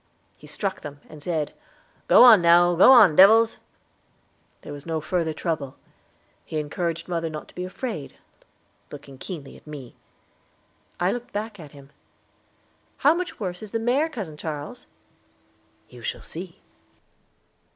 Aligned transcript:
He 0.35 0.47
struck 0.47 0.81
them, 0.81 0.99
and 1.09 1.21
said, 1.21 1.53
"Go 2.07 2.23
on 2.23 2.41
now, 2.41 2.73
go 2.73 2.91
on, 2.91 3.15
devils." 3.15 3.57
There 4.63 4.73
was 4.73 4.83
no 4.83 4.99
further 4.99 5.31
trouble. 5.31 5.75
He 6.43 6.57
encouraged 6.57 7.07
mother 7.07 7.29
not 7.29 7.47
to 7.49 7.53
be 7.53 7.65
afraid, 7.65 8.17
looking 8.91 9.19
keenly 9.19 9.55
at 9.57 9.67
me. 9.67 9.95
I 10.99 11.11
looked 11.11 11.31
back 11.33 11.59
at 11.59 11.73
him. 11.73 11.91
"How 12.97 13.13
much 13.13 13.39
worse 13.39 13.61
is 13.61 13.69
the 13.73 13.77
mare, 13.79 14.09
cousin 14.09 14.37
Charles?" 14.37 14.87
"You 15.87 16.01
shall 16.01 16.21
see." 16.23 16.63